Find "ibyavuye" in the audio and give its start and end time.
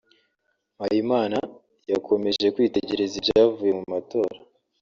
3.21-3.71